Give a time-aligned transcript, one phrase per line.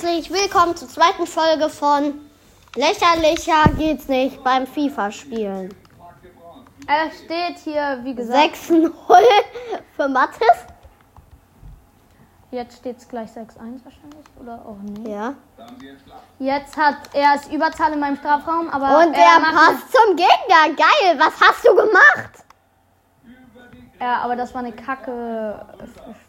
[0.00, 2.20] herzlich willkommen zur zweiten Folge von
[2.76, 5.74] Lächerlicher geht's nicht beim FIFA-Spielen.
[6.86, 8.92] Es steht hier, wie gesagt, 6-0
[9.96, 10.46] für Mathis.
[12.52, 15.08] jetzt steht es gleich 6-1 wahrscheinlich, oder auch nicht.
[15.08, 15.34] Ja.
[16.38, 20.76] Jetzt hat er es Überzahl in meinem Strafraum, aber Und er macht passt zum Gegner.
[20.76, 21.18] Geil.
[21.18, 22.44] Was hast du gemacht?
[24.00, 25.66] Ja, aber das war eine kacke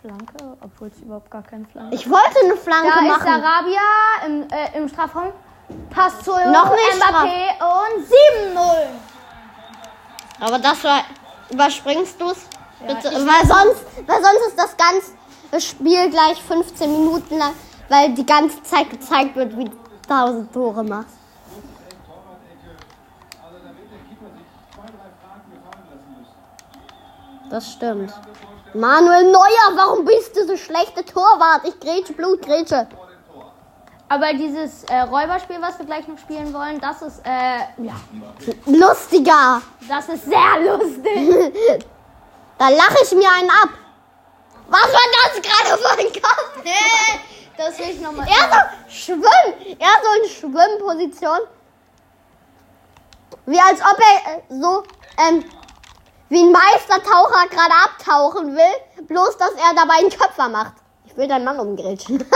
[0.00, 3.42] Flanke, obwohl es überhaupt gar keine Flanke Ich wollte eine Flanke Da ist machen.
[3.42, 3.80] Sarabia
[4.26, 5.32] im, äh, im Strafraum.
[5.90, 8.86] Passt zu Noch nicht Mbappé und 7-0.
[10.40, 11.02] Aber das war.
[11.50, 12.46] Überspringst du es?
[12.86, 17.52] Ich weil, sonst, weil sonst ist das ganze Spiel gleich 15 Minuten lang,
[17.88, 19.72] weil die ganze Zeit gezeigt wird, wie du
[20.08, 21.16] 1000 Tore machst.
[27.50, 28.12] Das stimmt.
[28.74, 31.62] Manuel Neuer, warum bist du so schlechte Torwart?
[31.64, 32.86] Ich grätsche, Blut, grätsche.
[34.10, 37.94] Aber dieses äh, Räuberspiel, was wir gleich noch spielen wollen, das ist, äh, ja,
[38.66, 39.62] Lustiger.
[39.86, 41.84] das ist sehr lustig.
[42.58, 43.68] Da lache ich mir einen ab.
[44.68, 46.64] Was war das gerade für ein Kopf?
[47.56, 48.26] Das will ich nochmal.
[48.26, 49.78] Er so schwimmen.
[49.78, 51.38] Er so in Schwimmposition.
[53.46, 54.82] Wie als ob er äh, so
[55.18, 55.44] ähm,
[56.28, 59.06] wie ein Meistertaucher gerade abtauchen will.
[59.06, 60.74] Bloß, dass er dabei einen Köpfer macht.
[61.06, 62.24] Ich will deinen Mann umgrätschen.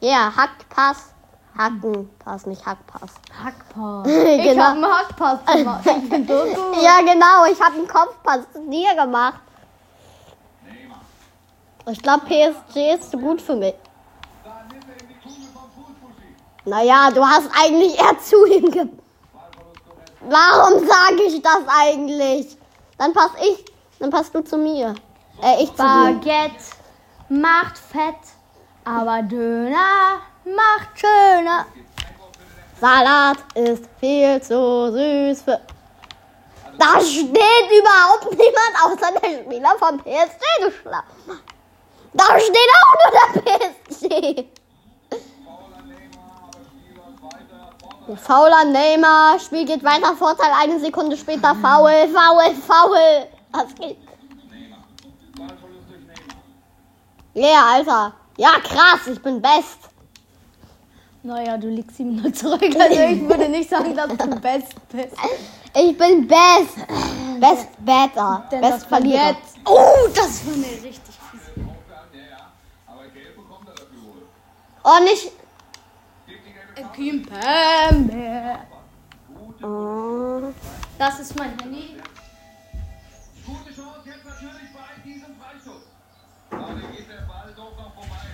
[0.00, 1.12] Ja, yeah, Hackpass.
[1.58, 3.10] Hackenpass, nicht Hackpass.
[3.44, 4.06] Hackpass.
[4.06, 4.62] Ich Genau.
[4.62, 5.80] hab einen Hackpass gemacht.
[5.86, 6.82] Ich.
[6.84, 7.44] Ja, genau.
[7.50, 9.40] Ich habe einen Kopfpass zu dir gemacht.
[11.90, 13.74] Ich glaube, PSG ist zu gut für mich.
[16.64, 18.86] Naja, du hast eigentlich eher zu ihm ge...
[20.20, 22.56] Warum sage ich das eigentlich?
[22.98, 23.64] Dann pass ich,
[23.98, 24.94] dann passt du zu mir.
[25.42, 26.18] Äh, ich zu dir.
[26.20, 26.64] Baguette
[27.28, 28.16] macht fett,
[28.84, 31.66] aber Döner macht schöner.
[32.80, 35.60] Salat ist viel zu süß für...
[36.78, 41.40] Da steht überhaupt niemand außer der Spieler vom PSG geschlafen.
[42.12, 44.44] Da steht auch nur der PSG.
[48.16, 53.28] Fauler Neymar, Spiel geht weiter, Vorteil eine Sekunde später, Foul, Foul, Foul.
[53.52, 53.98] Was geht?
[57.34, 58.12] Ja, yeah, Alter.
[58.36, 59.78] Ja, krass, ich bin best.
[61.22, 62.62] Naja, du liegst 7-0 zurück.
[62.62, 65.16] Also ich würde nicht sagen, dass du best bist.
[65.74, 66.76] Ich bin best.
[67.38, 68.44] Best better.
[68.50, 68.88] Denn Best das.
[68.88, 69.36] Baguette.
[69.64, 71.52] Oh, das war eine richtig fiese.
[74.84, 75.32] Oh, nicht.
[76.94, 78.58] Kimpembe.
[79.62, 80.52] Oh.
[80.98, 81.96] Das ist mein Handy.
[83.46, 85.82] Gute Chance jetzt natürlich bei diesem Freischuss.
[86.50, 88.26] Aber geht der Ball doch noch vorbei.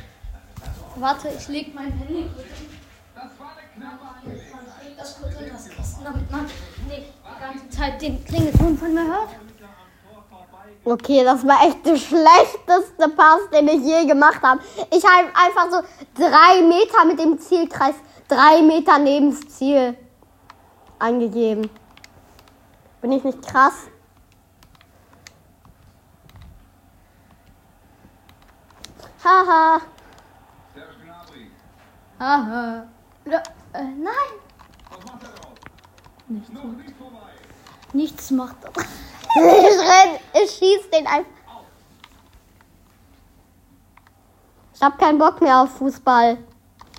[0.97, 2.47] Warte, ich leg mein Handy kurz
[3.15, 4.65] Das war eine knappe Angelegenheit.
[4.81, 6.55] Ich leg das kurz in das Kissen, damit man nicht
[6.89, 9.31] die ganze Zeit den Klingelton von mir hört.
[10.85, 14.61] Okay, das war echt der schlechteste Pass, den ich je gemacht habe.
[14.91, 15.81] Ich habe einfach so
[16.15, 17.95] drei Meter mit dem Zielkreis,
[18.29, 19.97] drei Meter neben das Ziel
[20.99, 21.71] angegeben.
[23.01, 23.89] Bin ich nicht krass?
[29.25, 29.81] Haha.
[30.75, 31.51] Serge Gnabry.
[32.19, 32.87] Aha.
[33.25, 33.39] Ja,
[33.73, 34.15] äh, nein.
[34.91, 35.55] Was macht er drauf?
[36.29, 36.51] Nichts,
[37.95, 38.73] nichts macht er.
[39.37, 41.31] Ich renn, ich schieß den einfach.
[44.75, 46.39] Ich hab keinen Bock mehr auf Fußball.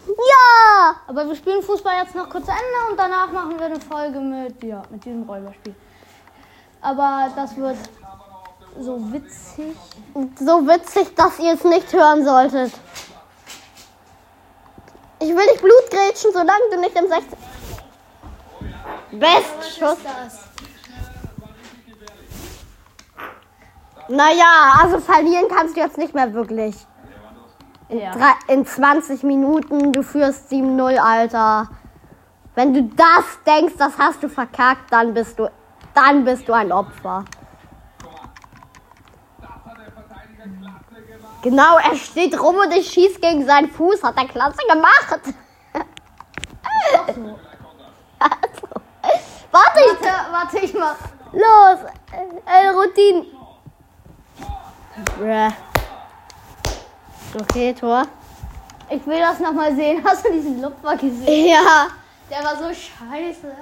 [0.07, 0.95] Ja!
[1.07, 4.19] Aber wir spielen Fußball jetzt noch kurz zu Ende und danach machen wir eine Folge
[4.19, 5.75] mit, ja, mit diesem Räuberspiel.
[6.81, 7.77] Aber das wird
[8.79, 9.75] so witzig.
[10.39, 12.73] So witzig, dass ihr es nicht hören solltet.
[15.19, 17.37] Ich will dich Blutgrätschen, solange du nicht im 16.
[19.19, 19.97] Best Schuss.
[20.03, 20.45] das?
[24.07, 26.75] Naja, also verlieren kannst du jetzt nicht mehr wirklich.
[27.89, 28.11] Ja.
[28.11, 31.69] Drei, in 20 Minuten, du führst 7-0, Alter.
[32.55, 35.49] Wenn du das denkst, das hast du verkackt, dann bist du,
[35.93, 37.25] dann bist du ein Opfer.
[41.41, 45.19] Genau, er steht rum und ich schieß gegen seinen Fuß, hat er klasse gemacht.
[48.17, 48.67] Also.
[49.51, 50.95] Warte, ich, Warte, warte, ich mach.
[51.33, 51.79] los,
[52.45, 53.25] El Routine.
[55.03, 55.51] Bruh.
[57.41, 58.03] Okay, Tor.
[58.89, 60.01] Ich will das nochmal sehen.
[60.05, 61.47] Hast du diesen Lupfer gesehen?
[61.47, 61.87] Ja,
[62.29, 63.53] Der war so scheiße.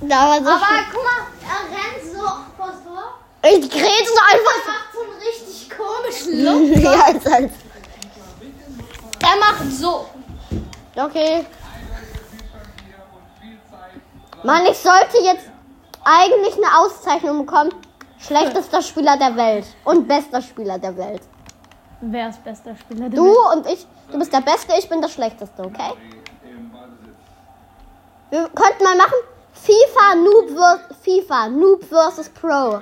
[0.00, 2.20] da war so Aber guck mal, er rennt so
[2.56, 3.14] vors Tor.
[3.42, 4.66] Ich grätsche Er einfach.
[4.66, 6.44] macht so einen richtig komischen
[6.74, 6.80] Lupfer.
[6.94, 7.52] ja, als, als.
[9.22, 10.06] Er macht so.
[10.96, 11.44] Okay.
[14.42, 15.46] Mann, ich sollte jetzt
[16.04, 17.70] eigentlich eine Auszeichnung bekommen.
[18.20, 21.22] Schlechtester Spieler der Welt und bester Spieler der Welt.
[22.02, 23.36] Wer ist bester Spieler der Du Welt?
[23.56, 25.92] und ich, du bist der Beste, ich bin der Schlechteste, okay?
[28.30, 29.14] Wir könnten mal machen
[29.52, 30.96] FIFA Noob vs.
[31.02, 32.28] FIFA Noob vs.
[32.30, 32.80] Pro.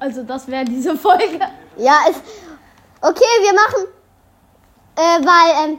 [0.00, 1.38] Also das wäre diese Folge.
[1.76, 2.20] Ja, ist
[3.00, 3.24] okay.
[3.40, 3.88] Wir machen,
[4.96, 5.78] äh, weil ähm,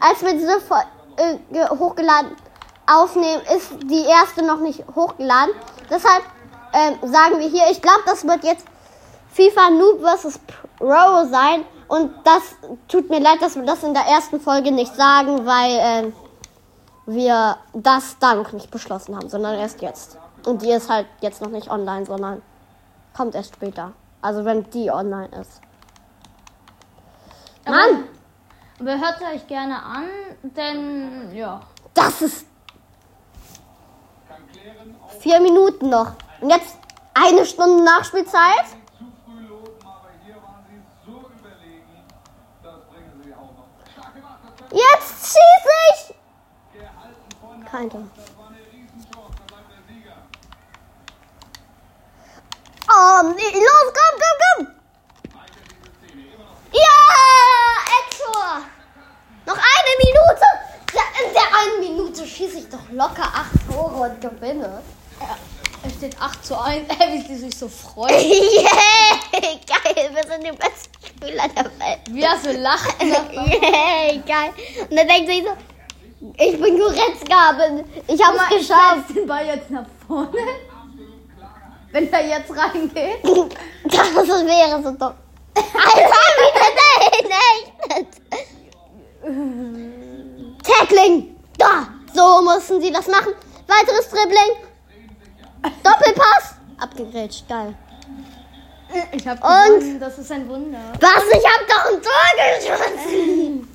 [0.00, 0.78] als wir diese Fol
[1.18, 2.30] äh, ge- hochgeladen
[2.86, 5.54] aufnehmen, ist die erste noch nicht hochgeladen.
[5.90, 6.22] Deshalb
[6.76, 8.66] ähm, sagen wir hier, ich glaube, das wird jetzt
[9.32, 10.38] FIFA Noob vs.
[10.78, 11.64] Pro sein.
[11.88, 12.42] Und das
[12.88, 16.12] tut mir leid, dass wir das in der ersten Folge nicht sagen, weil ähm,
[17.06, 20.18] wir das da noch nicht beschlossen haben, sondern erst jetzt.
[20.44, 22.42] Und die ist halt jetzt noch nicht online, sondern
[23.16, 23.92] kommt erst später.
[24.20, 25.60] Also wenn die online ist.
[27.64, 28.04] Mann,
[28.80, 30.04] Aber hört euch gerne an,
[30.42, 31.60] denn ja.
[31.94, 32.46] das ist
[35.20, 36.12] vier Minuten noch.
[36.40, 36.76] Und jetzt
[37.14, 38.66] eine Stunde Nachspielzeit.
[44.72, 46.14] Jetzt schieße ich.
[49.70, 50.16] der Sieger.
[52.88, 54.60] Oh, los, komm, komm, komm.
[56.72, 56.98] Ja,
[58.02, 58.60] Exor.
[59.46, 60.46] Noch eine Minute.
[60.94, 64.82] Ja, in der einen Minute schieße ich doch locker acht Tore und gewinne.
[65.20, 65.45] Es
[65.96, 66.88] steht 8 zu 1.
[66.98, 68.10] Ey, wie sie sich so freut.
[69.32, 72.00] Yeah, geil, wir sind die besten Spieler der Welt.
[72.10, 73.02] Wie er so lacht.
[73.02, 74.52] Yay, geil.
[74.88, 75.50] Und dann denkt sich so,
[76.38, 77.56] ich bin Goretzka,
[78.08, 79.04] ich hab's Ich geschafft.
[79.06, 80.30] schmeiß den Ball jetzt nach vorne.
[81.92, 83.22] Wenn er jetzt reingeht.
[83.84, 85.14] Das wäre so dumm.
[85.54, 88.12] Alter, wie der echt.
[90.64, 91.36] Tackling.
[91.56, 93.32] Da, so mussten sie das machen.
[93.68, 94.65] Weiteres Dribbling.
[95.82, 96.54] Doppelpass.
[96.78, 97.74] Abgegrätscht, geil.
[99.12, 100.00] Ich hab Und- gewonnen.
[100.00, 100.78] Das ist ein Wunder.
[101.00, 101.22] Was?
[101.32, 102.26] Ich hab doch ein Tor
[102.60, 103.68] geschossen.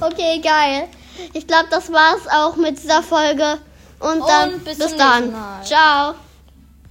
[0.00, 0.88] Okay, geil.
[1.32, 3.58] Ich glaube, das war's auch mit dieser Folge.
[4.00, 5.34] Und dann bis bis zum dann.
[5.64, 6.14] Ciao.